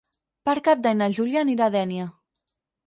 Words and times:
Per 0.49 0.55
Cap 0.69 0.81
d'Any 0.85 0.97
na 1.03 1.11
Júlia 1.19 1.47
anirà 1.47 1.69
a 1.71 1.77
Dénia. 1.79 2.11